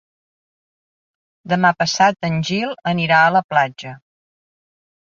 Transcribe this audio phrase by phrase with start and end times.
[1.53, 3.97] Demà passat en Gil anirà a la platja.